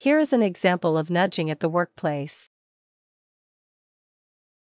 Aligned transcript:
Here 0.00 0.18
is 0.18 0.32
an 0.32 0.42
example 0.42 0.96
of 0.96 1.10
nudging 1.10 1.50
at 1.50 1.60
the 1.60 1.68
workplace. 1.68 2.48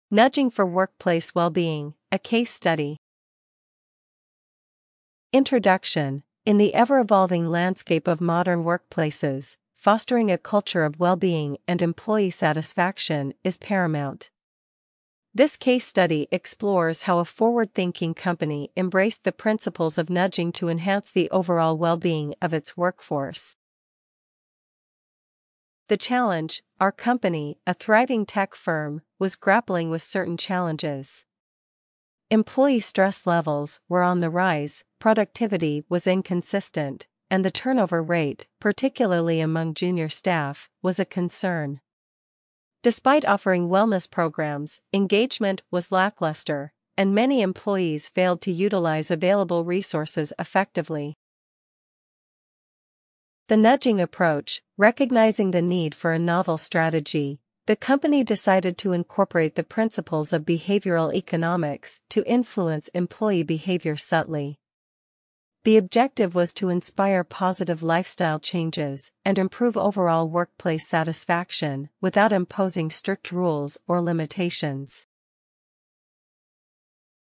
Nudging 0.10 0.50
for 0.50 0.66
Workplace 0.66 1.36
Well-Being, 1.36 1.96
a 2.14 2.18
Case 2.18 2.50
Study. 2.50 2.96
Introduction 5.34 6.24
In 6.46 6.56
the 6.56 6.74
ever-evolving 6.74 7.50
landscape 7.50 8.08
of 8.08 8.22
modern 8.22 8.64
workplaces, 8.64 9.58
fostering 9.76 10.32
a 10.32 10.38
culture 10.38 10.86
of 10.86 10.98
well-being 10.98 11.58
and 11.68 11.82
employee 11.82 12.30
satisfaction 12.30 13.34
is 13.44 13.58
paramount. 13.58 14.32
This 15.34 15.58
case 15.58 15.86
study 15.86 16.30
explores 16.32 17.02
how 17.02 17.20
a 17.20 17.26
forward-thinking 17.26 18.14
company 18.14 18.72
embraced 18.78 19.26
the 19.26 19.34
principles 19.34 19.98
of 19.98 20.10
nudging 20.10 20.54
to 20.54 20.70
enhance 20.70 21.12
the 21.12 21.30
overall 21.32 21.78
well-being 21.78 22.34
of 22.42 22.54
its 22.54 22.78
workforce. 22.78 23.58
The 25.90 25.98
challenge, 25.98 26.64
our 26.82 26.92
company, 26.92 27.60
a 27.66 27.74
thriving 27.74 28.26
tech 28.26 28.56
firm, 28.56 29.02
was 29.20 29.38
grappling 29.38 29.90
with 29.90 30.02
certain 30.02 30.36
challenges. 30.36 31.26
Employee 32.30 32.82
stress 32.82 33.26
levels 33.26 33.80
were 33.88 34.04
on 34.04 34.20
the 34.20 34.30
rise, 34.30 34.84
productivity 35.00 35.86
was 35.88 36.06
inconsistent, 36.06 37.08
and 37.32 37.46
the 37.46 37.52
turnover 37.52 38.04
rate, 38.04 38.48
particularly 38.60 39.40
among 39.40 39.74
junior 39.74 40.10
staff, 40.10 40.70
was 40.82 41.00
a 41.00 41.06
concern. 41.06 41.80
Despite 42.84 43.24
offering 43.24 43.70
wellness 43.70 44.12
programs, 44.12 44.82
engagement 44.92 45.62
was 45.72 45.90
lackluster, 45.90 46.74
and 46.98 47.16
many 47.16 47.42
employees 47.42 48.10
failed 48.10 48.42
to 48.42 48.52
utilize 48.52 49.10
available 49.10 49.64
resources 49.64 50.34
effectively. 50.38 51.18
The 53.48 53.56
nudging 53.56 54.02
approach, 54.02 54.62
recognizing 54.76 55.52
the 55.52 55.62
need 55.62 55.96
for 55.96 56.12
a 56.12 56.20
novel 56.20 56.58
strategy, 56.58 57.40
the 57.66 57.78
company 57.78 58.22
decided 58.22 58.78
to 58.80 58.92
incorporate 58.92 59.56
the 59.56 59.64
principles 59.64 60.34
of 60.34 60.44
behavioral 60.44 61.14
economics 61.14 62.02
to 62.10 62.26
influence 62.26 62.90
employee 62.90 63.44
behavior 63.44 63.96
subtly. 63.96 64.60
The 65.64 65.78
objective 65.78 66.36
was 66.36 66.54
to 66.56 66.68
inspire 66.68 67.24
positive 67.24 67.82
lifestyle 67.82 68.40
changes 68.40 69.14
and 69.24 69.40
improve 69.40 69.78
overall 69.78 70.28
workplace 70.28 70.86
satisfaction 70.86 71.90
without 72.02 72.34
imposing 72.34 72.90
strict 72.90 73.32
rules 73.32 73.78
or 73.88 74.02
limitations. 74.02 75.08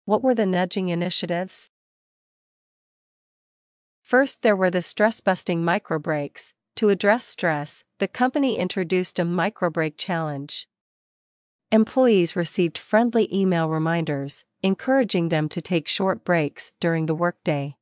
What 0.05 0.22
were 0.22 0.36
the 0.36 0.45
nudging 0.45 0.89
initiatives? 0.89 1.72
First, 4.04 4.42
there 4.42 4.56
were 4.56 4.70
the 4.70 4.82
stress 4.82 5.22
busting 5.22 5.64
microbreaks. 5.64 6.52
To 6.76 6.90
address 6.90 7.26
stress, 7.26 7.86
the 8.00 8.08
company 8.08 8.58
introduced 8.58 9.18
a 9.18 9.23
microbreak 9.23 9.94
challenge. 9.98 10.68
Employees 11.72 12.36
received 12.36 12.78
friendly 12.78 13.34
email 13.34 13.70
reminders, 13.70 14.44
encouraging 14.62 15.30
them 15.30 15.48
to 15.50 15.62
take 15.62 15.88
short 15.88 16.26
breaks 16.26 16.72
during 16.80 17.06
the 17.06 17.16
workday. 17.16 17.78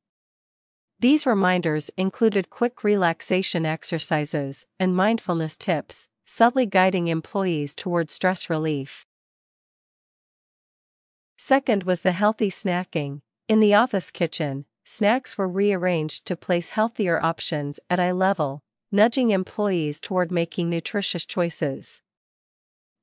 These 1.00 1.26
reminders 1.26 1.90
included 1.96 2.50
quick 2.50 2.84
relaxation 2.84 3.66
exercises 3.66 4.66
and 4.78 4.94
mindfulness 4.94 5.56
tips, 5.56 6.06
subtly 6.24 6.66
guiding 6.66 7.08
employees 7.08 7.74
toward 7.74 8.10
stress 8.10 8.48
relief. 8.48 9.06
Second 11.36 11.82
was 11.82 12.02
the 12.02 12.12
healthy 12.12 12.50
snacking. 12.50 13.22
In 13.48 13.58
the 13.58 13.74
office 13.74 14.12
kitchen, 14.12 14.64
snacks 14.84 15.38
were 15.38 15.48
rearranged 15.48 16.26
to 16.26 16.36
place 16.36 16.70
healthier 16.70 17.22
options 17.24 17.78
at 17.88 18.00
eye 18.00 18.12
level, 18.12 18.60
nudging 18.90 19.30
employees 19.30 20.00
toward 20.00 20.30
making 20.30 20.68
nutritious 20.68 21.24
choices. 21.24 22.00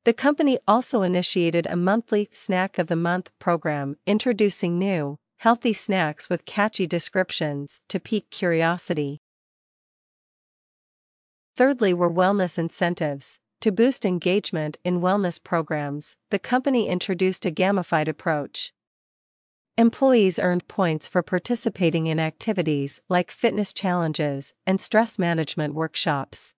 The 0.06 0.14
company 0.14 0.58
also 0.68 1.02
initiated 1.02 1.68
a 1.68 1.76
monthly 1.76 2.30
Snack 2.32 2.80
of 2.80 2.88
the 2.88 2.96
Month 2.96 3.32
program 3.40 3.98
introducing 4.06 4.80
new, 4.80 5.18
healthy 5.38 5.74
snacks 5.74 6.30
with 6.30 6.46
catchy 6.46 6.88
descriptions 6.88 7.82
to 7.90 8.00
pique 8.00 8.30
curiosity. 8.30 9.20
Thirdly, 11.56 11.94
were 11.94 12.10
wellness 12.10 12.58
incentives. 12.58 13.40
To 13.62 13.74
boost 13.74 14.06
engagement 14.06 14.78
in 14.86 15.02
wellness 15.02 15.44
programs, 15.44 16.16
the 16.30 16.40
company 16.40 16.88
introduced 16.88 17.46
a 17.46 17.52
gamified 17.52 18.08
approach. 18.08 18.74
Employees 19.80 20.40
earned 20.40 20.68
points 20.68 21.08
for 21.08 21.24
participating 21.24 22.08
in 22.08 22.20
activities 22.20 23.00
like 23.08 23.32
fitness 23.32 23.72
challenges 23.72 24.54
and 24.68 24.78
stress 24.82 25.18
management 25.18 25.74
workshops. 25.74 26.54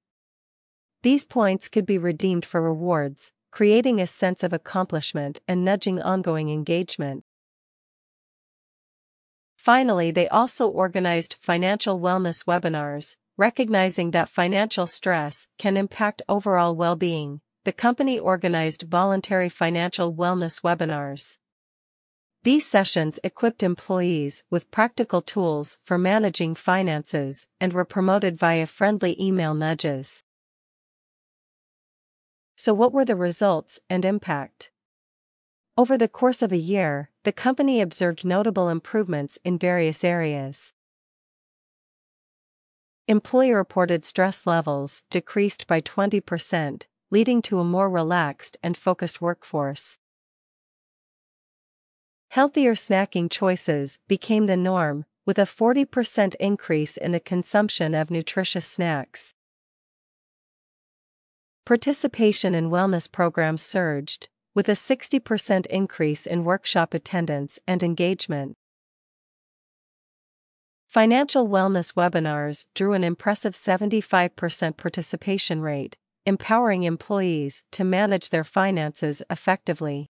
These 1.04 1.26
points 1.26 1.70
could 1.70 1.86
be 1.86 2.00
redeemed 2.00 2.48
for 2.48 2.64
rewards, 2.64 3.32
creating 3.52 4.02
a 4.02 4.08
sense 4.08 4.42
of 4.42 4.54
accomplishment 4.54 5.40
and 5.48 5.64
nudging 5.64 6.02
ongoing 6.02 6.50
engagement. 6.50 7.24
Finally, 9.56 10.10
they 10.10 10.28
also 10.28 10.68
organized 10.68 11.38
financial 11.40 12.00
wellness 12.00 12.46
webinars, 12.46 13.18
recognizing 13.38 14.10
that 14.10 14.30
financial 14.30 14.88
stress 14.88 15.46
can 15.60 15.78
impact 15.78 16.24
overall 16.28 16.76
well 16.76 16.96
being. 16.96 17.42
The 17.66 17.72
company 17.72 18.18
organized 18.18 18.90
voluntary 18.90 19.48
financial 19.48 20.12
wellness 20.12 20.64
webinars. 20.64 21.38
These 22.44 22.66
sessions 22.66 23.20
equipped 23.24 23.62
employees 23.62 24.44
with 24.50 24.72
practical 24.72 25.22
tools 25.22 25.78
for 25.84 26.00
managing 26.00 26.56
finances 26.56 27.48
and 27.60 27.72
were 27.72 27.86
promoted 27.86 28.40
via 28.40 28.66
friendly 28.66 29.16
email 29.22 29.54
nudges. 29.54 30.24
So, 32.56 32.74
what 32.74 32.94
were 32.94 33.06
the 33.06 33.16
results 33.16 33.80
and 33.92 34.04
impact? 34.04 34.72
Over 35.78 36.00
the 36.00 36.08
course 36.08 36.42
of 36.42 36.52
a 36.52 36.58
year, 36.58 37.12
the 37.24 37.32
company 37.32 37.80
observed 37.80 38.26
notable 38.26 38.70
improvements 38.70 39.38
in 39.46 39.60
various 39.60 40.04
areas. 40.04 40.74
Employee 43.08 43.54
reported 43.54 44.04
stress 44.04 44.48
levels 44.48 45.04
decreased 45.12 45.68
by 45.68 45.80
20%, 45.80 46.86
leading 47.12 47.42
to 47.44 47.60
a 47.60 47.64
more 47.64 47.90
relaxed 47.90 48.58
and 48.64 48.76
focused 48.76 49.22
workforce. 49.22 50.00
Healthier 52.32 52.76
snacking 52.76 53.30
choices 53.30 54.00
became 54.08 54.46
the 54.46 54.56
norm, 54.56 55.04
with 55.26 55.38
a 55.38 55.42
40% 55.42 56.34
increase 56.36 56.96
in 56.96 57.12
the 57.12 57.20
consumption 57.20 57.94
of 57.94 58.10
nutritious 58.10 58.66
snacks. 58.66 59.34
Participation 61.66 62.56
in 62.56 62.70
wellness 62.70 63.12
programs 63.12 63.62
surged, 63.62 64.30
with 64.56 64.70
a 64.70 64.80
60% 64.80 65.66
increase 65.66 66.26
in 66.26 66.46
workshop 66.46 66.94
attendance 66.94 67.60
and 67.68 67.84
engagement. 67.84 68.56
Financial 70.88 71.46
wellness 71.46 71.96
webinars 71.96 72.64
drew 72.74 72.94
an 72.94 73.04
impressive 73.04 73.56
75% 73.56 74.78
participation 74.78 75.62
rate, 75.62 75.98
empowering 76.26 76.84
employees 76.84 77.64
to 77.74 77.84
manage 77.84 78.30
their 78.30 78.46
finances 78.46 79.22
effectively. 79.30 80.11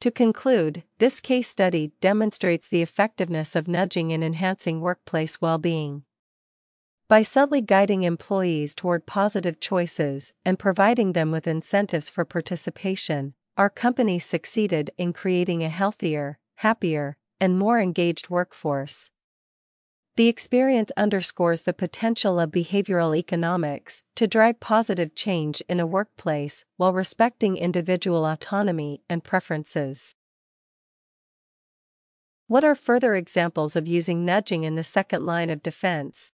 To 0.00 0.12
conclude, 0.12 0.84
this 0.98 1.18
case 1.18 1.48
study 1.48 1.90
demonstrates 2.00 2.68
the 2.68 2.82
effectiveness 2.82 3.56
of 3.56 3.66
nudging 3.66 4.12
in 4.12 4.22
enhancing 4.22 4.80
workplace 4.80 5.40
well 5.40 5.58
being. 5.58 6.04
By 7.08 7.22
subtly 7.22 7.60
guiding 7.62 8.04
employees 8.04 8.76
toward 8.76 9.06
positive 9.06 9.58
choices 9.58 10.34
and 10.44 10.58
providing 10.58 11.14
them 11.14 11.32
with 11.32 11.48
incentives 11.48 12.08
for 12.08 12.24
participation, 12.24 13.34
our 13.56 13.70
company 13.70 14.20
succeeded 14.20 14.90
in 14.98 15.12
creating 15.12 15.64
a 15.64 15.68
healthier, 15.68 16.38
happier, 16.56 17.16
and 17.40 17.58
more 17.58 17.80
engaged 17.80 18.30
workforce. 18.30 19.10
The 20.18 20.26
experience 20.26 20.90
underscores 20.96 21.60
the 21.60 21.72
potential 21.72 22.40
of 22.40 22.50
behavioral 22.50 23.16
economics 23.16 24.02
to 24.16 24.26
drive 24.26 24.58
positive 24.58 25.14
change 25.14 25.62
in 25.68 25.78
a 25.78 25.86
workplace 25.86 26.64
while 26.76 26.92
respecting 26.92 27.56
individual 27.56 28.26
autonomy 28.26 29.00
and 29.08 29.22
preferences. 29.22 30.16
What 32.48 32.64
are 32.64 32.74
further 32.74 33.14
examples 33.14 33.76
of 33.76 33.86
using 33.86 34.24
nudging 34.24 34.64
in 34.64 34.74
the 34.74 34.82
second 34.82 35.24
line 35.24 35.50
of 35.50 35.62
defense? 35.62 36.32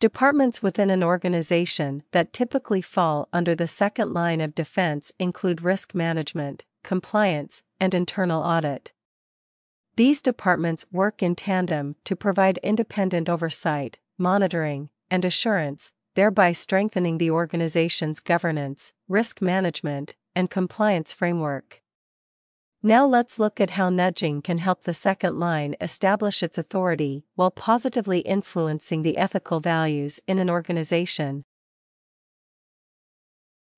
Departments 0.00 0.60
within 0.60 0.90
an 0.90 1.04
organization 1.04 2.02
that 2.10 2.32
typically 2.32 2.82
fall 2.82 3.28
under 3.32 3.54
the 3.54 3.68
second 3.68 4.12
line 4.12 4.40
of 4.40 4.56
defense 4.56 5.12
include 5.20 5.62
risk 5.62 5.94
management, 5.94 6.64
compliance, 6.82 7.62
and 7.78 7.94
internal 7.94 8.42
audit. 8.42 8.90
These 9.96 10.20
departments 10.20 10.84
work 10.90 11.22
in 11.22 11.36
tandem 11.36 11.94
to 12.04 12.16
provide 12.16 12.58
independent 12.58 13.28
oversight, 13.28 13.98
monitoring, 14.18 14.88
and 15.08 15.24
assurance, 15.24 15.92
thereby 16.14 16.50
strengthening 16.50 17.18
the 17.18 17.30
organization's 17.30 18.18
governance, 18.18 18.92
risk 19.08 19.40
management, 19.40 20.16
and 20.34 20.50
compliance 20.50 21.12
framework. 21.12 21.80
Now 22.82 23.06
let's 23.06 23.38
look 23.38 23.60
at 23.60 23.70
how 23.70 23.88
nudging 23.88 24.42
can 24.42 24.58
help 24.58 24.82
the 24.82 24.92
second 24.92 25.38
line 25.38 25.76
establish 25.80 26.42
its 26.42 26.58
authority 26.58 27.24
while 27.34 27.50
positively 27.50 28.18
influencing 28.18 29.02
the 29.02 29.16
ethical 29.16 29.60
values 29.60 30.20
in 30.26 30.38
an 30.38 30.50
organization. 30.50 31.44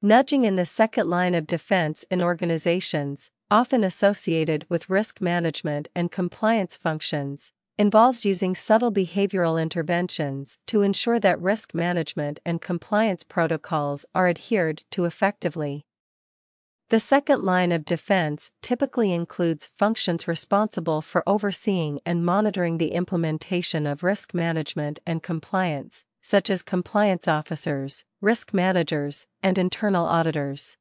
Nudging 0.03 0.45
in 0.45 0.57
the 0.57 0.67
second 0.67 1.09
line 1.09 1.35
of 1.35 1.47
defense 1.47 2.05
in 2.11 2.23
organizations, 2.23 3.31
often 3.51 3.85
associated 3.85 4.67
with 4.69 4.91
risk 4.91 5.21
management 5.21 5.89
and 5.95 6.11
compliance 6.11 6.77
functions, 6.77 7.53
involves 7.79 8.25
using 8.25 8.55
subtle 8.55 8.91
behavioral 8.91 9.61
interventions 9.61 10.59
to 10.67 10.83
ensure 10.83 11.21
that 11.21 11.41
risk 11.41 11.75
management 11.75 12.41
and 12.45 12.61
compliance 12.61 13.23
protocols 13.23 14.05
are 14.15 14.29
adhered 14.29 14.83
to 14.91 15.05
effectively. 15.05 15.85
The 16.89 17.01
second 17.01 17.43
line 17.43 17.73
of 17.73 17.85
defense 17.85 18.53
typically 18.63 19.13
includes 19.13 19.71
functions 19.77 20.29
responsible 20.29 21.03
for 21.03 21.25
overseeing 21.27 22.01
and 22.07 22.25
monitoring 22.25 22.79
the 22.79 22.93
implementation 22.93 23.87
of 23.89 24.05
risk 24.05 24.33
management 24.33 25.01
and 25.05 25.21
compliance, 25.23 26.05
such 26.21 26.49
as 26.49 26.63
compliance 26.63 27.27
officers, 27.27 28.05
risk 28.21 28.55
managers, 28.55 29.27
and 29.43 29.59
internal 29.59 30.07
auditors. 30.07 30.79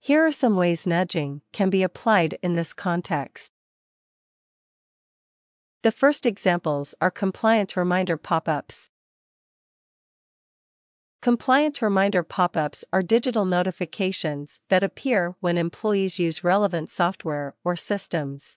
Here 0.00 0.24
are 0.24 0.32
some 0.32 0.56
ways 0.56 0.86
nudging 0.86 1.42
can 1.52 1.70
be 1.70 1.82
applied 1.82 2.38
in 2.42 2.54
this 2.54 2.72
context. 2.72 3.52
The 5.82 5.92
first 5.92 6.26
examples 6.26 6.94
are 7.00 7.10
compliance 7.10 7.76
reminder 7.76 8.16
pop 8.16 8.48
ups. 8.48 8.90
Compliance 11.20 11.82
reminder 11.82 12.22
pop 12.22 12.56
ups 12.56 12.84
are 12.92 13.02
digital 13.02 13.44
notifications 13.44 14.60
that 14.68 14.84
appear 14.84 15.34
when 15.40 15.58
employees 15.58 16.18
use 16.18 16.44
relevant 16.44 16.88
software 16.88 17.54
or 17.64 17.74
systems. 17.74 18.56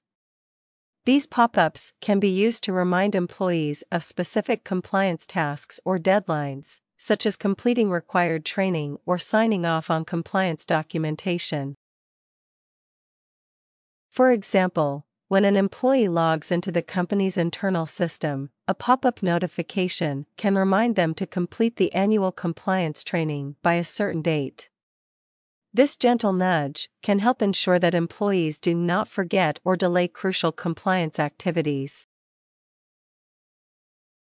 These 1.05 1.25
pop 1.25 1.57
ups 1.57 1.93
can 2.01 2.19
be 2.19 2.29
used 2.29 2.63
to 2.65 2.73
remind 2.73 3.15
employees 3.15 3.83
of 3.91 4.03
specific 4.03 4.63
compliance 4.63 5.25
tasks 5.25 5.79
or 5.83 5.97
deadlines, 5.97 6.79
such 7.01 7.25
as 7.25 7.35
completing 7.35 7.89
required 7.89 8.45
training 8.45 8.95
or 9.07 9.17
signing 9.17 9.65
off 9.65 9.89
on 9.89 10.05
compliance 10.05 10.63
documentation. 10.63 11.73
For 14.11 14.29
example, 14.29 15.07
when 15.27 15.43
an 15.43 15.57
employee 15.57 16.07
logs 16.07 16.51
into 16.51 16.71
the 16.71 16.83
company's 16.83 17.37
internal 17.37 17.87
system, 17.87 18.51
a 18.67 18.75
pop 18.75 19.03
up 19.03 19.23
notification 19.23 20.27
can 20.37 20.55
remind 20.55 20.95
them 20.95 21.15
to 21.15 21.25
complete 21.25 21.77
the 21.77 21.91
annual 21.91 22.31
compliance 22.31 23.03
training 23.03 23.55
by 23.63 23.73
a 23.73 23.83
certain 23.83 24.21
date. 24.21 24.69
This 25.73 25.95
gentle 25.95 26.33
nudge 26.33 26.87
can 27.01 27.17
help 27.17 27.41
ensure 27.41 27.79
that 27.79 27.95
employees 27.95 28.59
do 28.59 28.75
not 28.75 29.07
forget 29.07 29.59
or 29.63 29.75
delay 29.75 30.07
crucial 30.07 30.51
compliance 30.51 31.17
activities. 31.17 32.05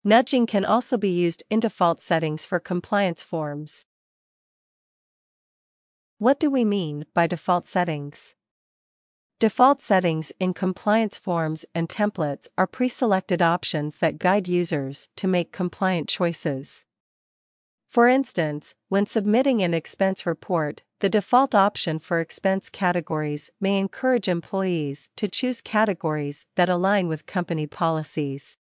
Nudging 0.06 0.46
can 0.46 0.66
also 0.66 0.98
be 0.98 1.08
used 1.08 1.42
in 1.48 1.60
default 1.60 1.98
settings 1.98 2.44
for 2.44 2.60
compliance 2.60 3.22
forms. 3.22 3.86
What 6.18 6.38
do 6.38 6.50
we 6.50 6.62
mean 6.62 7.06
by 7.14 7.26
default 7.26 7.64
settings? 7.64 8.34
Default 9.40 9.80
settings 9.80 10.30
in 10.38 10.52
compliance 10.52 11.16
forms 11.16 11.64
and 11.74 11.88
templates 11.88 12.48
are 12.58 12.66
pre 12.66 12.88
selected 12.88 13.40
options 13.40 13.98
that 13.98 14.18
guide 14.18 14.46
users 14.46 15.08
to 15.16 15.26
make 15.26 15.52
compliant 15.52 16.08
choices. 16.08 16.84
For 17.88 18.06
instance, 18.06 18.74
when 18.88 19.06
submitting 19.06 19.62
an 19.62 19.72
expense 19.72 20.26
report, 20.26 20.82
the 21.00 21.08
default 21.08 21.54
option 21.54 21.98
for 21.98 22.20
expense 22.20 22.68
categories 22.68 23.50
may 23.58 23.78
encourage 23.78 24.28
employees 24.28 25.08
to 25.16 25.28
choose 25.28 25.60
categories 25.62 26.44
that 26.56 26.68
align 26.68 27.08
with 27.08 27.24
company 27.24 27.66
policies. 27.66 28.58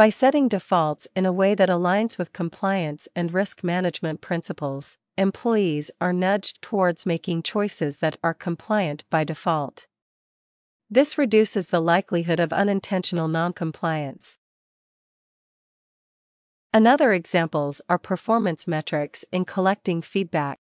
By 0.00 0.08
setting 0.08 0.48
defaults 0.48 1.06
in 1.14 1.26
a 1.26 1.32
way 1.40 1.54
that 1.54 1.68
aligns 1.68 2.16
with 2.16 2.32
compliance 2.32 3.06
and 3.14 3.34
risk 3.34 3.62
management 3.62 4.22
principles, 4.22 4.96
employees 5.18 5.90
are 6.00 6.14
nudged 6.14 6.62
towards 6.62 7.04
making 7.04 7.42
choices 7.42 7.98
that 7.98 8.16
are 8.24 8.32
compliant 8.32 9.04
by 9.10 9.24
default. 9.24 9.86
This 10.88 11.18
reduces 11.18 11.66
the 11.66 11.82
likelihood 11.82 12.40
of 12.40 12.50
unintentional 12.50 13.28
noncompliance. 13.28 14.38
Another 16.72 17.12
examples 17.12 17.82
are 17.86 17.98
performance 17.98 18.66
metrics 18.66 19.26
in 19.30 19.44
collecting 19.44 20.00
feedback. 20.00 20.60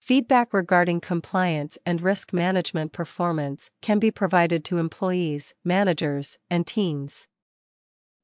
Feedback 0.00 0.54
regarding 0.54 1.00
compliance 1.00 1.76
and 1.84 2.00
risk 2.00 2.32
management 2.32 2.90
performance 2.92 3.70
can 3.82 3.98
be 3.98 4.10
provided 4.10 4.64
to 4.64 4.78
employees, 4.78 5.54
managers, 5.62 6.38
and 6.50 6.66
teams. 6.66 7.28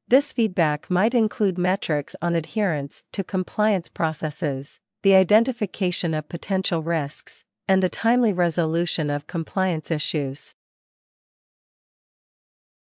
This 0.08 0.32
feedback 0.32 0.90
might 0.90 1.14
include 1.14 1.58
metrics 1.58 2.16
on 2.22 2.34
adherence 2.34 3.04
to 3.12 3.22
compliance 3.22 3.90
processes, 3.90 4.80
the 5.02 5.14
identification 5.14 6.14
of 6.14 6.30
potential 6.30 6.82
risks, 6.82 7.44
and 7.68 7.82
the 7.82 7.90
timely 7.90 8.32
resolution 8.32 9.10
of 9.10 9.26
compliance 9.26 9.90
issues. 9.90 10.54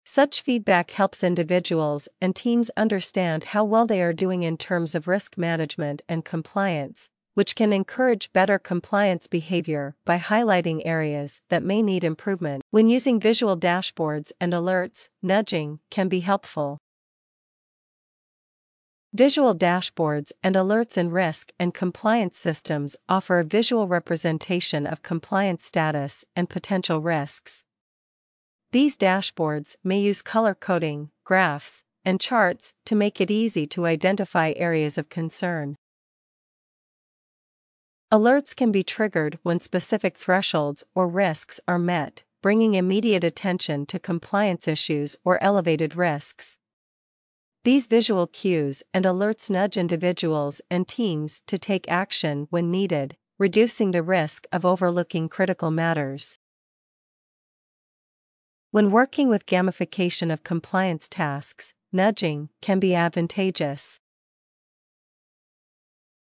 Such 0.05 0.43
feedback 0.43 0.91
helps 0.91 1.25
individuals 1.25 2.09
and 2.21 2.37
teams 2.37 2.71
understand 2.77 3.45
how 3.45 3.65
well 3.65 3.87
they 3.87 4.03
are 4.03 4.13
doing 4.13 4.43
in 4.43 4.59
terms 4.59 4.95
of 4.95 5.09
risk 5.09 5.39
management 5.39 6.03
and 6.09 6.25
compliance, 6.25 7.09
which 7.35 7.55
can 7.57 7.73
encourage 7.73 8.33
better 8.33 8.59
compliance 8.59 9.27
behavior 9.27 9.95
by 10.05 10.19
highlighting 10.19 10.83
areas 10.85 11.41
that 11.49 11.63
may 11.63 11.83
need 11.83 12.05
improvement. 12.05 12.63
When 12.71 12.89
using 12.89 13.19
visual 13.19 13.57
dashboards 13.57 14.33
and 14.41 14.53
alerts, 14.53 15.09
nudging 15.23 15.81
can 15.91 16.09
be 16.09 16.21
helpful. 16.21 16.79
Visual 19.15 19.55
dashboards 19.55 20.33
and 20.43 20.55
alerts 20.55 20.97
in 20.97 21.11
risk 21.11 21.53
and 21.59 21.75
compliance 21.75 22.39
systems 22.39 22.97
offer 23.09 23.39
a 23.39 23.45
visual 23.45 23.87
representation 23.87 24.87
of 24.87 25.03
compliance 25.03 25.65
status 25.65 26.25
and 26.35 26.49
potential 26.49 27.01
risks. 27.01 27.63
These 28.73 28.97
dashboards 28.97 29.77
may 29.85 30.01
use 30.01 30.23
color 30.23 30.55
coding, 30.55 31.11
graphs, 31.25 31.85
and 32.07 32.19
charts 32.19 32.73
to 32.87 32.95
make 32.95 33.21
it 33.21 33.31
easy 33.31 33.67
to 33.67 33.85
identify 33.85 34.55
areas 34.57 34.97
of 34.97 35.11
concern. 35.11 35.77
Alerts 38.13 38.55
can 38.55 38.71
be 38.71 38.83
triggered 38.83 39.39
when 39.43 39.59
specific 39.59 40.19
thresholds 40.19 40.85
or 40.95 41.09
risks 41.09 41.59
are 41.67 41.79
met, 41.79 42.25
bringing 42.43 42.75
immediate 42.75 43.25
attention 43.25 43.87
to 43.87 43.99
compliance 43.99 44.69
issues 44.69 45.17
or 45.25 45.43
elevated 45.43 45.97
risks. 45.97 46.59
These 47.65 47.87
visual 47.87 48.27
cues 48.27 48.83
and 48.93 49.07
alerts 49.07 49.49
nudge 49.49 49.79
individuals 49.79 50.61
and 50.71 50.87
teams 50.87 51.41
to 51.47 51.57
take 51.57 51.91
action 51.91 52.49
when 52.51 52.71
needed, 52.71 53.17
reducing 53.39 53.93
the 53.93 54.03
risk 54.03 54.47
of 54.53 54.67
overlooking 54.67 55.31
critical 55.31 55.71
matters. 55.71 56.39
When 58.73 58.91
working 58.91 59.31
with 59.31 59.47
gamification 59.47 60.31
of 60.31 60.45
compliance 60.45 61.09
tasks, 61.09 61.73
nudging 61.93 62.51
can 62.61 62.79
be 62.79 62.95
advantageous. 62.95 64.01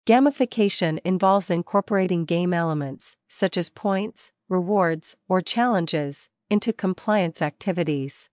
Gamification 0.07 1.01
involves 1.05 1.51
incorporating 1.51 2.25
game 2.27 2.55
elements, 2.55 3.17
such 3.27 3.57
as 3.57 3.71
points, 3.71 4.31
rewards, 4.49 5.17
or 5.29 5.41
challenges, 5.41 6.31
into 6.49 6.73
compliance 6.73 7.43
activities. 7.43 8.31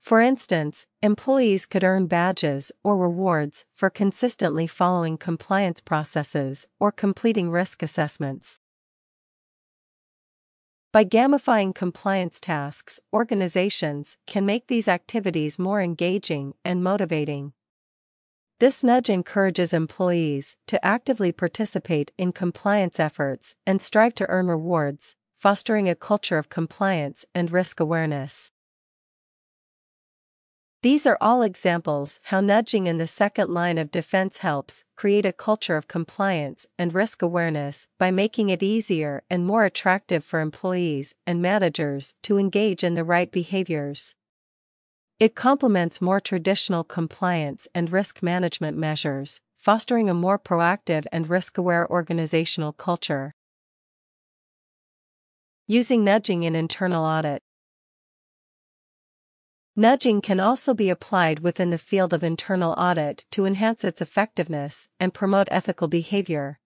For 0.00 0.20
instance, 0.20 0.86
employees 1.00 1.64
could 1.64 1.84
earn 1.84 2.06
badges 2.08 2.72
or 2.82 2.96
rewards 2.96 3.64
for 3.72 3.88
consistently 3.88 4.66
following 4.66 5.16
compliance 5.16 5.80
processes 5.80 6.66
or 6.80 6.90
completing 6.90 7.50
risk 7.50 7.80
assessments. 7.80 8.58
By 10.92 11.04
gamifying 11.04 11.72
compliance 11.72 12.40
tasks, 12.40 12.98
organizations 13.12 14.16
can 14.26 14.44
make 14.44 14.66
these 14.66 14.88
activities 14.88 15.56
more 15.56 15.80
engaging 15.80 16.54
and 16.64 16.82
motivating. 16.82 17.52
This 18.60 18.84
nudge 18.84 19.10
encourages 19.10 19.72
employees 19.72 20.56
to 20.68 20.84
actively 20.84 21.32
participate 21.32 22.12
in 22.16 22.32
compliance 22.32 23.00
efforts 23.00 23.56
and 23.66 23.82
strive 23.82 24.14
to 24.14 24.28
earn 24.28 24.46
rewards, 24.46 25.16
fostering 25.36 25.88
a 25.88 25.96
culture 25.96 26.38
of 26.38 26.48
compliance 26.48 27.26
and 27.34 27.50
risk 27.50 27.80
awareness. 27.80 28.52
These 30.82 31.04
are 31.04 31.18
all 31.20 31.42
examples 31.42 32.20
how 32.24 32.40
nudging 32.40 32.86
in 32.86 32.98
the 32.98 33.08
second 33.08 33.48
line 33.48 33.76
of 33.76 33.90
defense 33.90 34.38
helps 34.38 34.84
create 34.94 35.26
a 35.26 35.32
culture 35.32 35.76
of 35.76 35.88
compliance 35.88 36.66
and 36.78 36.94
risk 36.94 37.22
awareness 37.22 37.88
by 37.98 38.12
making 38.12 38.50
it 38.50 38.62
easier 38.62 39.24
and 39.28 39.46
more 39.46 39.64
attractive 39.64 40.22
for 40.22 40.40
employees 40.40 41.14
and 41.26 41.42
managers 41.42 42.14
to 42.22 42.38
engage 42.38 42.84
in 42.84 42.94
the 42.94 43.02
right 43.02 43.32
behaviors. 43.32 44.14
It 45.20 45.36
complements 45.36 46.00
more 46.00 46.18
traditional 46.18 46.82
compliance 46.82 47.68
and 47.72 47.92
risk 47.92 48.22
management 48.22 48.76
measures, 48.76 49.40
fostering 49.56 50.10
a 50.10 50.14
more 50.14 50.38
proactive 50.40 51.06
and 51.12 51.30
risk 51.30 51.56
aware 51.56 51.88
organizational 51.88 52.72
culture. 52.72 53.34
Using 55.68 56.02
nudging 56.02 56.42
in 56.42 56.56
internal 56.56 57.04
audit. 57.04 57.42
Nudging 59.76 60.20
can 60.20 60.40
also 60.40 60.74
be 60.74 60.90
applied 60.90 61.38
within 61.38 61.70
the 61.70 61.78
field 61.78 62.12
of 62.12 62.24
internal 62.24 62.72
audit 62.72 63.24
to 63.30 63.46
enhance 63.46 63.84
its 63.84 64.02
effectiveness 64.02 64.88
and 64.98 65.14
promote 65.14 65.48
ethical 65.50 65.88
behavior. 65.88 66.58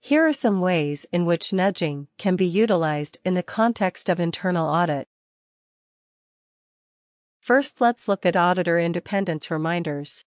Here 0.00 0.26
are 0.26 0.32
some 0.32 0.60
ways 0.60 1.06
in 1.12 1.26
which 1.26 1.52
nudging 1.52 2.08
can 2.18 2.34
be 2.34 2.46
utilized 2.46 3.18
in 3.24 3.34
the 3.34 3.42
context 3.42 4.08
of 4.08 4.18
internal 4.18 4.68
audit. 4.68 5.06
First, 7.42 7.80
let's 7.80 8.06
look 8.06 8.24
at 8.24 8.36
auditor 8.36 8.78
independence 8.78 9.50
reminders. 9.50 10.24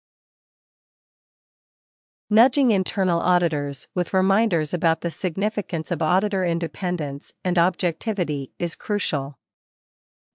Nudging 2.30 2.70
internal 2.70 3.20
auditors 3.20 3.86
with 3.94 4.14
reminders 4.14 4.72
about 4.72 5.02
the 5.02 5.10
significance 5.10 5.90
of 5.90 6.00
auditor 6.00 6.42
independence 6.42 7.34
and 7.44 7.58
objectivity 7.58 8.52
is 8.58 8.74
crucial. 8.74 9.38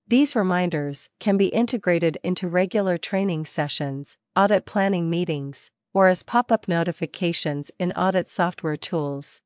These 0.07 0.35
reminders 0.35 1.09
can 1.19 1.35
be 1.35 1.47
integrated 1.47 2.19
into 2.23 2.47
regular 2.47 2.99
training 2.99 3.47
sessions, 3.47 4.17
audit 4.35 4.67
planning 4.67 5.09
meetings, 5.09 5.71
or 5.95 6.07
as 6.07 6.21
pop 6.21 6.51
up 6.51 6.67
notifications 6.67 7.71
in 7.79 7.91
audit 7.93 8.29
software 8.29 8.77
tools. 8.77 9.41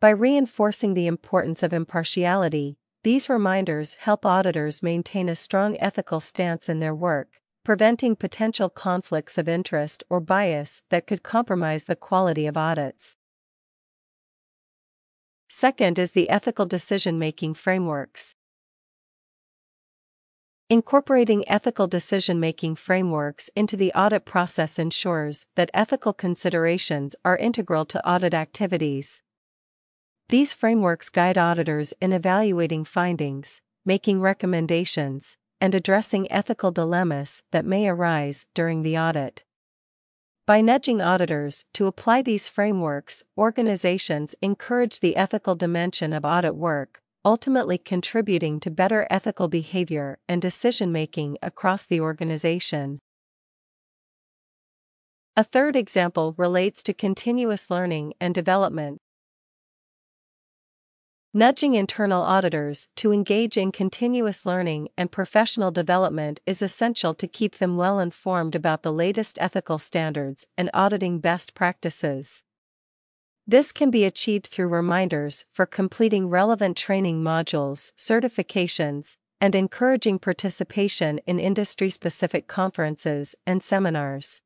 By 0.00 0.08
reinforcing 0.08 0.94
the 0.94 1.06
importance 1.08 1.62
of 1.62 1.74
impartiality, 1.74 2.78
these 3.04 3.28
reminders 3.28 3.94
help 3.94 4.24
auditors 4.24 4.82
maintain 4.82 5.28
a 5.28 5.36
strong 5.36 5.76
ethical 5.80 6.20
stance 6.20 6.68
in 6.68 6.80
their 6.80 6.94
work 6.94 7.42
preventing 7.64 8.16
potential 8.16 8.68
conflicts 8.68 9.38
of 9.38 9.48
interest 9.48 10.02
or 10.10 10.20
bias 10.20 10.82
that 10.90 11.06
could 11.06 11.22
compromise 11.22 11.84
the 11.84 11.96
quality 11.96 12.46
of 12.46 12.56
audits. 12.56 13.16
Second 15.48 15.98
is 15.98 16.12
the 16.12 16.28
ethical 16.28 16.66
decision 16.66 17.18
making 17.18 17.54
frameworks. 17.54 18.34
Incorporating 20.68 21.46
ethical 21.48 21.86
decision 21.86 22.40
making 22.40 22.76
frameworks 22.76 23.50
into 23.54 23.76
the 23.76 23.92
audit 23.92 24.24
process 24.24 24.78
ensures 24.78 25.44
that 25.54 25.70
ethical 25.74 26.14
considerations 26.14 27.14
are 27.24 27.36
integral 27.36 27.84
to 27.84 28.08
audit 28.08 28.32
activities. 28.32 29.20
These 30.28 30.52
frameworks 30.52 31.08
guide 31.08 31.36
auditors 31.36 31.92
in 32.00 32.12
evaluating 32.12 32.84
findings, 32.84 33.60
making 33.84 34.20
recommendations, 34.20 35.36
and 35.60 35.74
addressing 35.74 36.30
ethical 36.32 36.72
dilemmas 36.72 37.42
that 37.52 37.64
may 37.64 37.88
arise 37.88 38.46
during 38.54 38.82
the 38.82 38.98
audit. 38.98 39.44
By 40.44 40.60
nudging 40.60 41.00
auditors 41.00 41.64
to 41.74 41.86
apply 41.86 42.22
these 42.22 42.48
frameworks, 42.48 43.22
organizations 43.38 44.34
encourage 44.42 44.98
the 44.98 45.16
ethical 45.16 45.54
dimension 45.54 46.12
of 46.12 46.24
audit 46.24 46.56
work, 46.56 47.00
ultimately 47.24 47.78
contributing 47.78 48.58
to 48.60 48.70
better 48.70 49.06
ethical 49.08 49.46
behavior 49.46 50.18
and 50.28 50.42
decision 50.42 50.90
making 50.90 51.38
across 51.42 51.86
the 51.86 52.00
organization. 52.00 52.98
A 55.36 55.44
third 55.44 55.76
example 55.76 56.34
relates 56.36 56.82
to 56.82 56.92
continuous 56.92 57.70
learning 57.70 58.14
and 58.20 58.34
development. 58.34 58.98
Nudging 61.34 61.72
internal 61.72 62.22
auditors 62.22 62.88
to 62.94 63.10
engage 63.10 63.56
in 63.56 63.72
continuous 63.72 64.44
learning 64.44 64.90
and 64.98 65.10
professional 65.10 65.70
development 65.70 66.40
is 66.44 66.60
essential 66.60 67.14
to 67.14 67.26
keep 67.26 67.56
them 67.56 67.78
well 67.78 67.98
informed 67.98 68.54
about 68.54 68.82
the 68.82 68.92
latest 68.92 69.38
ethical 69.40 69.78
standards 69.78 70.46
and 70.58 70.68
auditing 70.74 71.20
best 71.20 71.54
practices. 71.54 72.42
This 73.46 73.72
can 73.72 73.90
be 73.90 74.04
achieved 74.04 74.48
through 74.48 74.68
reminders 74.68 75.46
for 75.50 75.64
completing 75.64 76.28
relevant 76.28 76.76
training 76.76 77.22
modules, 77.22 77.92
certifications, 77.96 79.16
and 79.40 79.54
encouraging 79.54 80.18
participation 80.18 81.16
in 81.24 81.40
industry 81.40 81.88
specific 81.88 82.46
conferences 82.46 83.34
and 83.46 83.62
seminars. 83.62 84.42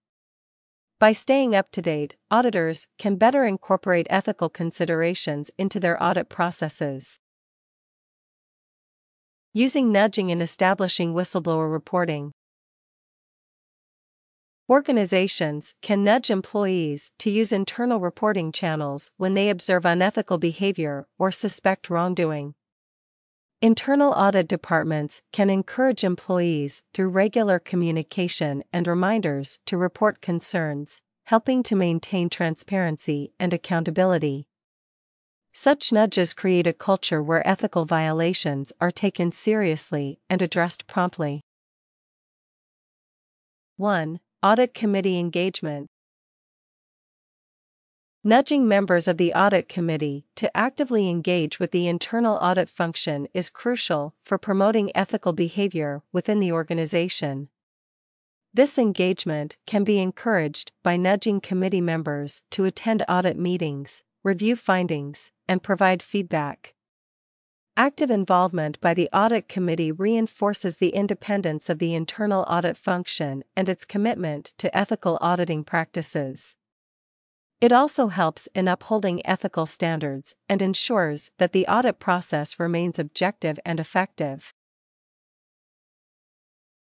By 0.99 1.13
staying 1.13 1.55
up 1.55 1.71
to 1.73 1.83
date, 1.83 2.17
auditors 2.31 2.89
can 2.97 3.17
better 3.17 3.45
incorporate 3.45 4.07
ethical 4.09 4.49
considerations 4.49 5.51
into 5.59 5.79
their 5.79 6.03
audit 6.03 6.31
processes. 6.31 7.21
Using 9.53 9.93
nudging 9.93 10.31
in 10.31 10.41
establishing 10.41 11.13
whistleblower 11.13 11.71
reporting. 11.71 12.33
Organizations 14.71 15.75
can 15.83 16.03
nudge 16.03 16.31
employees 16.31 17.11
to 17.19 17.31
use 17.31 17.53
internal 17.53 18.01
reporting 18.01 18.51
channels 18.51 19.11
when 19.19 19.35
they 19.35 19.51
observe 19.51 19.85
unethical 19.85 20.39
behavior 20.39 21.07
or 21.19 21.31
suspect 21.31 21.91
wrongdoing. 21.91 22.55
Internal 23.63 24.13
audit 24.13 24.49
departments 24.49 25.23
can 25.33 25.49
encourage 25.49 26.05
employees 26.05 26.83
through 26.93 27.09
regular 27.09 27.59
communication 27.59 28.63
and 28.71 28.87
reminders 28.87 29.59
to 29.65 29.79
report 29.79 30.21
concerns, 30.21 31.01
helping 31.25 31.63
to 31.63 31.75
maintain 31.75 32.29
transparency 32.29 33.33
and 33.41 33.55
accountability. 33.55 34.47
Such 35.55 35.91
nudges 35.91 36.35
create 36.35 36.67
a 36.67 36.75
culture 36.75 37.23
where 37.23 37.47
ethical 37.49 37.87
violations 37.87 38.75
are 38.79 38.91
taken 38.91 39.33
seriously 39.33 40.21
and 40.29 40.43
addressed 40.43 40.87
promptly. 40.87 41.41
1. 43.79 44.21
Audit 44.43 44.75
Committee 44.75 45.19
Engagement 45.19 45.89
Nudging 48.27 48.67
members 48.67 49.07
of 49.07 49.19
the 49.19 49.33
audit 49.35 49.69
committee 49.69 50.27
to 50.35 50.51
actively 50.57 51.09
engage 51.09 51.61
with 51.61 51.71
the 51.71 51.87
internal 51.87 52.39
audit 52.43 52.69
function 52.69 53.29
is 53.33 53.49
crucial 53.49 54.17
for 54.25 54.37
promoting 54.37 54.91
ethical 54.97 55.33
behavior 55.33 56.03
within 56.11 56.41
the 56.41 56.51
organization. 56.51 57.49
This 58.53 58.79
engagement 58.79 59.57
can 59.65 59.85
be 59.85 60.01
encouraged 60.01 60.73
by 60.83 60.97
nudging 60.97 61.41
committee 61.41 61.81
members 61.81 62.43
to 62.51 62.65
attend 62.65 63.05
audit 63.09 63.39
meetings, 63.39 64.03
review 64.25 64.57
findings, 64.57 65.31
and 65.47 65.63
provide 65.63 66.03
feedback. 66.03 66.75
Active 67.77 68.11
involvement 68.11 68.81
by 68.81 68.93
the 68.93 69.09
audit 69.13 69.49
committee 69.49 69.93
reinforces 69.93 70.79
the 70.79 70.89
independence 70.89 71.71
of 71.71 71.79
the 71.79 71.95
internal 71.95 72.45
audit 72.49 72.77
function 72.77 73.45
and 73.57 73.69
its 73.69 73.85
commitment 73.85 74.53
to 74.59 74.77
ethical 74.77 75.17
auditing 75.21 75.63
practices. 75.63 76.57
It 77.59 77.73
also 77.73 78.09
helps 78.09 78.49
in 78.55 78.69
upholding 78.69 79.27
ethical 79.27 79.65
standards 79.65 80.35
and 80.49 80.61
ensures 80.61 81.31
that 81.39 81.53
the 81.53 81.67
audit 81.67 81.99
process 81.99 82.61
remains 82.61 82.99
objective 82.99 83.59
and 83.65 83.81
effective. 83.81 84.53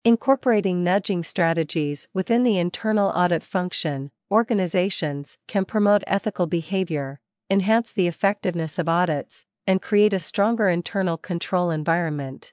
Incorporating 0.04 0.84
nudging 0.84 1.24
strategies 1.24 2.08
within 2.14 2.44
the 2.44 2.58
internal 2.58 3.10
audit 3.10 3.44
function, 3.44 4.12
organizations 4.32 5.38
can 5.48 5.64
promote 5.64 6.04
ethical 6.08 6.48
behavior, 6.48 7.20
enhance 7.50 7.94
the 7.94 8.08
effectiveness 8.08 8.80
of 8.80 8.90
audits, 8.90 9.46
and 9.68 9.82
create 9.82 10.12
a 10.12 10.20
stronger 10.20 10.70
internal 10.70 11.18
control 11.18 11.70
environment. 11.70 12.52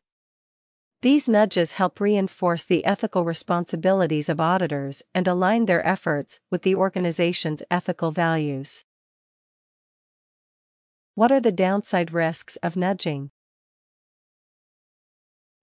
These 1.02 1.30
nudges 1.30 1.73
help 1.73 1.99
reinforce 1.99 2.64
the 2.64 2.85
ethical 2.85 3.25
responsibilities 3.25 4.28
of 4.28 4.38
auditors 4.38 5.02
and 5.14 5.26
align 5.26 5.64
their 5.64 5.87
efforts 5.87 6.40
with 6.50 6.61
the 6.61 6.75
organization's 6.75 7.62
ethical 7.71 8.11
values. 8.11 8.85
What 11.14 11.33
are 11.33 11.40
the 11.40 11.52
downside 11.52 12.12
risks 12.12 12.57
of 12.57 12.76
nudging? 12.76 13.30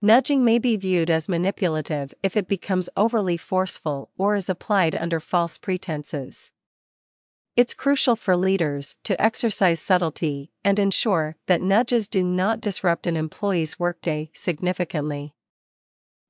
Nudging 0.01 0.43
may 0.43 0.57
be 0.57 0.75
viewed 0.75 1.11
as 1.11 1.29
manipulative 1.29 2.15
if 2.23 2.35
it 2.35 2.47
becomes 2.47 2.89
overly 2.97 3.37
forceful 3.37 4.09
or 4.17 4.33
is 4.33 4.49
applied 4.49 4.95
under 4.95 5.19
false 5.19 5.59
pretenses. 5.59 6.51
It's 7.57 7.73
crucial 7.73 8.15
for 8.15 8.37
leaders 8.37 8.97
to 9.03 9.19
exercise 9.19 9.79
subtlety 9.79 10.51
and 10.63 10.77
ensure 10.77 11.37
that 11.47 11.59
nudges 11.59 12.07
do 12.07 12.23
not 12.23 12.61
disrupt 12.61 13.07
an 13.07 13.17
employee's 13.17 13.79
workday 13.79 14.29
significantly. 14.31 15.33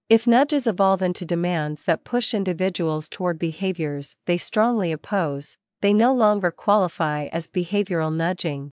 If 0.08 0.26
nudges 0.26 0.68
evolve 0.68 1.02
into 1.02 1.26
demands 1.26 1.84
that 1.84 2.06
push 2.06 2.34
individuals 2.34 3.10
toward 3.10 3.38
behaviors 3.38 4.16
they 4.26 4.38
strongly 4.38 4.94
oppose, 4.94 5.58
they 5.82 5.92
no 5.92 6.14
longer 6.14 6.50
qualify 6.50 7.26
as 7.34 7.46
behavioral 7.46 8.16
nudging. 8.16 8.72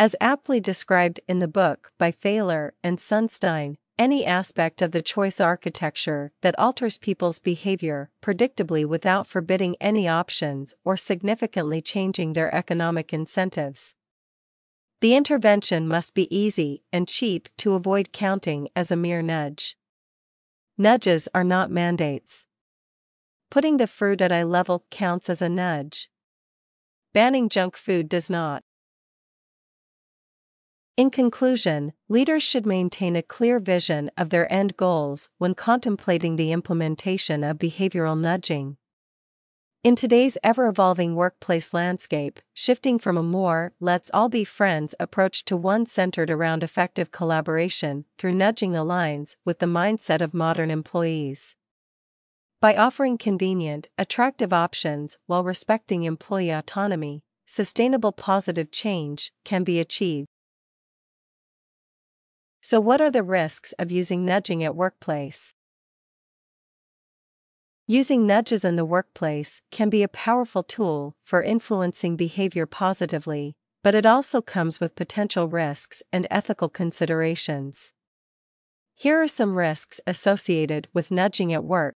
As 0.00 0.16
aptly 0.20 0.58
described 0.58 1.20
in 1.28 1.38
the 1.38 1.46
book 1.46 1.92
by 1.96 2.10
Thaler 2.10 2.74
and 2.82 2.98
Sunstein, 2.98 3.76
any 3.98 4.24
aspect 4.24 4.80
of 4.80 4.92
the 4.92 5.02
choice 5.02 5.40
architecture 5.40 6.30
that 6.40 6.58
alters 6.58 6.98
people's 6.98 7.38
behavior 7.38 8.10
predictably 8.22 8.86
without 8.86 9.26
forbidding 9.26 9.76
any 9.80 10.06
options 10.06 10.72
or 10.84 10.96
significantly 10.96 11.80
changing 11.82 12.32
their 12.32 12.54
economic 12.54 13.12
incentives. 13.12 13.94
The 15.00 15.14
intervention 15.14 15.86
must 15.86 16.14
be 16.14 16.34
easy 16.34 16.82
and 16.92 17.08
cheap 17.08 17.48
to 17.58 17.74
avoid 17.74 18.12
counting 18.12 18.68
as 18.74 18.90
a 18.90 18.96
mere 18.96 19.22
nudge. 19.22 19.76
Nudges 20.76 21.28
are 21.34 21.44
not 21.44 21.70
mandates. 21.70 22.44
Putting 23.50 23.78
the 23.78 23.86
fruit 23.86 24.20
at 24.20 24.32
eye 24.32 24.42
level 24.42 24.84
counts 24.90 25.28
as 25.30 25.42
a 25.42 25.48
nudge. 25.48 26.10
Banning 27.12 27.48
junk 27.48 27.76
food 27.76 28.08
does 28.08 28.28
not. 28.28 28.62
In 30.98 31.10
conclusion, 31.10 31.92
leaders 32.08 32.42
should 32.42 32.66
maintain 32.66 33.14
a 33.14 33.22
clear 33.22 33.60
vision 33.60 34.10
of 34.18 34.30
their 34.30 34.52
end 34.52 34.76
goals 34.76 35.28
when 35.38 35.54
contemplating 35.54 36.34
the 36.34 36.50
implementation 36.50 37.44
of 37.44 37.56
behavioral 37.58 38.18
nudging. 38.18 38.78
In 39.84 39.94
today's 39.94 40.36
ever 40.42 40.66
evolving 40.66 41.14
workplace 41.14 41.72
landscape, 41.72 42.40
shifting 42.52 42.98
from 42.98 43.16
a 43.16 43.22
more 43.22 43.74
let's 43.78 44.10
all 44.12 44.28
be 44.28 44.42
friends 44.42 44.92
approach 44.98 45.44
to 45.44 45.56
one 45.56 45.86
centered 45.86 46.30
around 46.30 46.64
effective 46.64 47.12
collaboration 47.12 48.04
through 48.18 48.34
nudging 48.34 48.72
aligns 48.72 49.36
with 49.44 49.60
the 49.60 49.66
mindset 49.66 50.20
of 50.20 50.34
modern 50.34 50.68
employees. 50.68 51.54
By 52.60 52.74
offering 52.74 53.18
convenient, 53.18 53.86
attractive 53.96 54.52
options 54.52 55.16
while 55.26 55.44
respecting 55.44 56.02
employee 56.02 56.50
autonomy, 56.50 57.22
sustainable 57.46 58.10
positive 58.10 58.72
change 58.72 59.32
can 59.44 59.62
be 59.62 59.78
achieved. 59.78 60.26
So, 62.60 62.80
what 62.80 63.00
are 63.00 63.10
the 63.10 63.22
risks 63.22 63.72
of 63.78 63.92
using 63.92 64.24
nudging 64.24 64.64
at 64.64 64.76
workplace? 64.76 65.54
Using 67.86 68.26
nudges 68.26 68.64
in 68.64 68.76
the 68.76 68.84
workplace 68.84 69.62
can 69.70 69.88
be 69.88 70.02
a 70.02 70.08
powerful 70.08 70.62
tool 70.62 71.16
for 71.24 71.42
influencing 71.42 72.16
behavior 72.16 72.66
positively, 72.66 73.54
but 73.82 73.94
it 73.94 74.04
also 74.04 74.42
comes 74.42 74.80
with 74.80 74.94
potential 74.94 75.48
risks 75.48 76.02
and 76.12 76.26
ethical 76.30 76.68
considerations. 76.68 77.92
Here 78.94 79.22
are 79.22 79.28
some 79.28 79.56
risks 79.56 80.00
associated 80.06 80.88
with 80.92 81.10
nudging 81.10 81.52
at 81.52 81.64
work. 81.64 81.94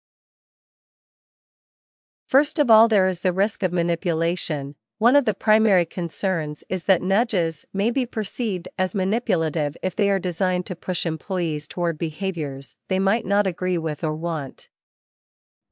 First 2.26 2.58
of 2.58 2.70
all, 2.70 2.88
there 2.88 3.06
is 3.06 3.20
the 3.20 3.32
risk 3.32 3.62
of 3.62 3.72
manipulation. 3.72 4.74
One 4.98 5.14
of 5.14 5.26
the 5.26 5.34
primary 5.34 5.84
concerns 5.84 6.64
is 6.68 6.84
that 6.84 7.02
nudges 7.02 7.64
may 7.72 7.92
be 7.92 8.04
perceived 8.04 8.66
as 8.76 8.96
manipulative 8.96 9.76
if 9.80 9.94
they 9.94 10.10
are 10.10 10.18
designed 10.18 10.66
to 10.66 10.74
push 10.74 11.06
employees 11.06 11.68
toward 11.68 11.98
behaviors 11.98 12.74
they 12.88 12.98
might 12.98 13.24
not 13.24 13.46
agree 13.46 13.78
with 13.78 14.02
or 14.02 14.16
want. 14.16 14.68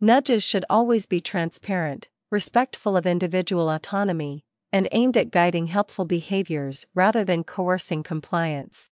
Nudges 0.01 0.45
should 0.45 0.65
always 0.71 1.07
be 1.07 1.21
transparent, 1.21 2.09
respectful 2.31 2.97
of 2.97 3.05
individual 3.05 3.69
autonomy, 3.69 4.45
and 4.73 4.87
aimed 4.93 5.17
at 5.17 5.33
guiding 5.33 5.67
helpful 5.67 6.05
behaviors 6.05 6.87
rather 6.95 7.25
than 7.25 7.43
coercing 7.43 8.05
compliance. 8.05 8.91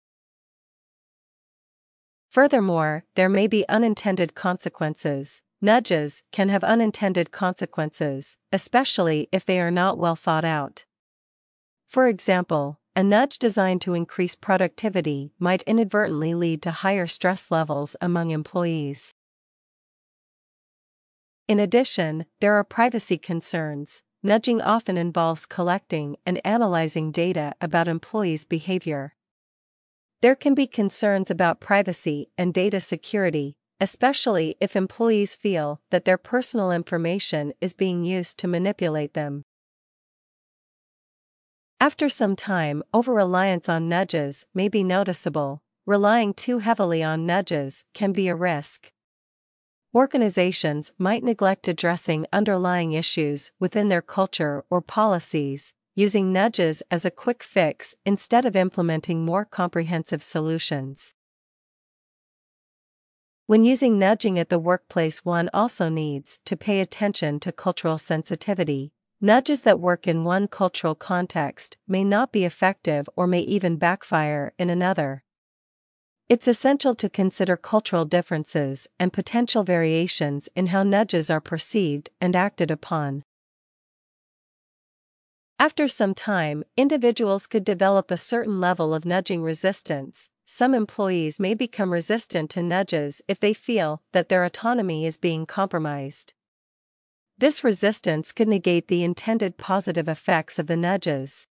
Furthermore, 2.29 3.05
there 3.14 3.29
may 3.29 3.47
be 3.47 3.69
unintended 3.69 4.35
consequences. 4.35 5.43
Nudges 5.64 6.25
can 6.30 6.50
have 6.50 6.62
unintended 6.62 7.30
consequences, 7.30 8.37
especially 8.52 9.30
if 9.33 9.47
they 9.47 9.59
are 9.59 9.71
not 9.71 9.97
well 9.97 10.14
thought 10.14 10.44
out. 10.44 10.85
For 11.88 12.06
example, 12.06 12.80
a 12.94 13.02
nudge 13.02 13.38
designed 13.38 13.80
to 13.80 13.94
increase 13.94 14.35
productivity 14.35 15.33
might 15.38 15.62
inadvertently 15.62 16.35
lead 16.35 16.61
to 16.64 16.71
higher 16.71 17.06
stress 17.06 17.50
levels 17.50 17.97
among 18.02 18.30
employees. 18.30 19.14
In 21.49 21.59
addition, 21.59 22.26
there 22.42 22.52
are 22.52 22.62
privacy 22.62 23.16
concerns. 23.16 24.02
Nudging 24.23 24.61
often 24.61 24.99
involves 24.99 25.47
collecting 25.47 26.18
and 26.26 26.47
analyzing 26.47 27.11
data 27.11 27.54
about 27.62 27.88
employees' 27.88 28.44
behavior. 28.44 29.14
There 30.21 30.37
can 30.37 30.54
be 30.54 30.66
concerns 30.66 31.30
about 31.30 31.61
privacy 31.61 32.28
and 32.37 32.52
data 32.52 32.80
security, 32.80 33.56
especially 33.81 34.57
if 34.61 34.76
employees 34.76 35.35
feel 35.35 35.81
that 35.90 36.04
their 36.04 36.19
personal 36.19 36.71
information 36.71 37.52
is 37.61 37.73
being 37.73 38.04
used 38.04 38.38
to 38.38 38.49
manipulate 38.49 39.14
them. 39.14 39.45
After 41.81 42.09
some 42.09 42.37
time, 42.37 42.83
over 42.95 43.12
reliance 43.12 43.69
on 43.69 43.88
nudges 43.88 44.47
may 44.54 44.69
be 44.69 44.83
noticeable. 44.83 45.62
Relying 45.87 46.33
too 46.33 46.61
heavily 46.61 47.02
on 47.02 47.26
nudges 47.26 47.85
can 47.93 48.12
be 48.12 48.28
a 48.28 48.35
risk. 48.35 48.90
Organizations 49.95 50.93
might 50.99 51.23
neglect 51.23 51.69
addressing 51.69 52.27
underlying 52.33 52.94
issues 52.94 53.53
within 53.61 53.90
their 53.90 54.03
culture 54.03 54.64
or 54.70 54.81
policies, 54.81 55.75
using 55.94 56.33
nudges 56.33 56.83
as 56.90 57.05
a 57.05 57.11
quick 57.11 57.42
fix 57.42 57.94
instead 58.07 58.44
of 58.44 58.57
implementing 58.57 59.25
more 59.25 59.44
comprehensive 59.44 60.22
solutions. 60.22 61.14
When 63.46 63.62
using 63.62 63.98
nudging 63.98 64.38
at 64.38 64.48
the 64.48 64.59
workplace, 64.59 65.22
one 65.22 65.50
also 65.52 65.90
needs 65.90 66.38
to 66.46 66.57
pay 66.57 66.80
attention 66.80 67.40
to 67.40 67.52
cultural 67.52 67.98
sensitivity. 67.98 68.92
Nudges 69.20 69.61
that 69.62 69.78
work 69.78 70.09
in 70.09 70.24
one 70.24 70.48
cultural 70.48 70.94
context 70.94 71.76
may 71.87 72.04
not 72.04 72.33
be 72.33 72.46
effective 72.46 73.07
or 73.16 73.26
may 73.26 73.40
even 73.40 73.76
backfire 73.76 74.54
in 74.59 74.70
another. 74.70 75.24
It's 76.26 76.48
essential 76.48 76.94
to 76.94 77.11
consider 77.11 77.59
cultural 77.59 78.07
differences 78.07 78.88
and 78.98 79.12
potential 79.12 79.62
variations 79.62 80.48
in 80.57 80.68
how 80.68 80.83
nudges 80.83 81.28
are 81.28 81.42
perceived 81.42 82.09
and 82.22 82.35
acted 82.35 82.70
upon. 82.70 83.24
After 85.59 85.87
some 85.87 86.14
time, 86.14 86.64
individuals 86.77 87.47
could 87.47 87.64
develop 87.64 88.11
a 88.11 88.17
certain 88.17 88.61
level 88.61 88.93
of 88.93 89.05
nudging 89.05 89.43
resistance. 89.43 90.29
Some 90.45 90.75
employees 90.75 91.40
may 91.40 91.55
become 91.55 91.93
resistant 91.93 92.51
to 92.51 92.62
nudges 92.62 93.23
if 93.29 93.40
they 93.40 93.55
feel 93.55 94.03
that 94.12 94.29
their 94.29 94.45
autonomy 94.45 95.07
is 95.07 95.17
being 95.17 95.47
compromised. 95.47 96.35
This 97.38 97.64
resistance 97.64 98.33
could 98.33 98.49
negate 98.49 98.88
the 98.88 99.03
intended 99.03 99.57
positive 99.57 100.09
effects 100.09 100.59
of 100.59 100.67
the 100.67 100.77
nudges. 100.77 101.49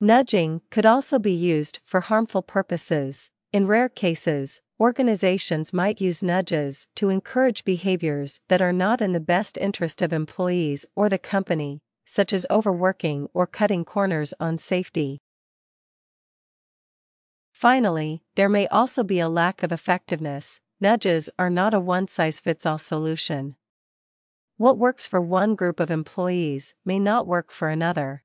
Nudging 0.00 0.60
could 0.70 0.86
also 0.86 1.18
be 1.18 1.32
used 1.32 1.80
for 1.84 2.00
harmful 2.00 2.42
purposes. 2.42 3.30
In 3.54 3.68
rare 3.68 3.88
cases, 3.88 4.60
organizations 4.80 5.72
might 5.72 6.00
use 6.00 6.24
nudges 6.24 6.88
to 6.96 7.08
encourage 7.08 7.64
behaviors 7.64 8.40
that 8.48 8.60
are 8.60 8.72
not 8.72 9.00
in 9.00 9.12
the 9.12 9.20
best 9.20 9.56
interest 9.58 10.02
of 10.02 10.12
employees 10.12 10.84
or 10.96 11.08
the 11.08 11.18
company, 11.18 11.78
such 12.04 12.32
as 12.32 12.46
overworking 12.50 13.28
or 13.32 13.46
cutting 13.46 13.84
corners 13.84 14.34
on 14.40 14.58
safety. 14.58 15.20
Finally, 17.52 18.24
there 18.34 18.48
may 18.48 18.66
also 18.66 19.04
be 19.04 19.20
a 19.20 19.28
lack 19.28 19.62
of 19.62 19.70
effectiveness. 19.70 20.58
Nudges 20.80 21.30
are 21.38 21.48
not 21.48 21.72
a 21.72 21.78
one 21.78 22.08
size 22.08 22.40
fits 22.40 22.66
all 22.66 22.78
solution. 22.78 23.54
What 24.56 24.78
works 24.78 25.06
for 25.06 25.20
one 25.20 25.54
group 25.54 25.78
of 25.78 25.92
employees 25.92 26.74
may 26.84 26.98
not 26.98 27.24
work 27.24 27.52
for 27.52 27.68
another. 27.68 28.23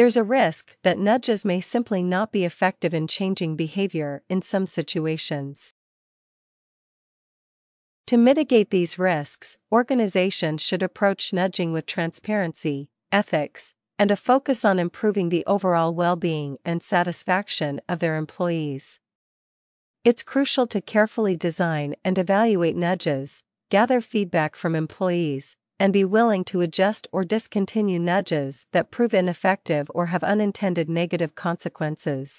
There's 0.00 0.16
a 0.16 0.24
risk 0.24 0.78
that 0.82 0.98
nudges 0.98 1.44
may 1.44 1.60
simply 1.60 2.02
not 2.02 2.32
be 2.32 2.46
effective 2.46 2.94
in 2.94 3.06
changing 3.06 3.54
behavior 3.54 4.22
in 4.30 4.40
some 4.40 4.64
situations. 4.64 5.74
To 8.06 8.16
mitigate 8.16 8.70
these 8.70 8.98
risks, 8.98 9.58
organizations 9.70 10.62
should 10.62 10.82
approach 10.82 11.34
nudging 11.34 11.74
with 11.74 11.84
transparency, 11.84 12.88
ethics, 13.12 13.74
and 13.98 14.10
a 14.10 14.16
focus 14.16 14.64
on 14.64 14.78
improving 14.78 15.28
the 15.28 15.44
overall 15.44 15.92
well 15.92 16.16
being 16.16 16.56
and 16.64 16.82
satisfaction 16.82 17.78
of 17.86 17.98
their 17.98 18.16
employees. 18.16 19.00
It's 20.02 20.22
crucial 20.22 20.66
to 20.68 20.80
carefully 20.80 21.36
design 21.36 21.94
and 22.02 22.16
evaluate 22.16 22.74
nudges, 22.74 23.44
gather 23.68 24.00
feedback 24.00 24.56
from 24.56 24.74
employees, 24.74 25.56
and 25.80 25.94
be 25.94 26.04
willing 26.04 26.44
to 26.44 26.60
adjust 26.60 27.08
or 27.10 27.24
discontinue 27.24 27.98
nudges 27.98 28.66
that 28.72 28.90
prove 28.90 29.14
ineffective 29.14 29.90
or 29.94 30.06
have 30.06 30.22
unintended 30.22 30.90
negative 30.90 31.34
consequences. 31.34 32.28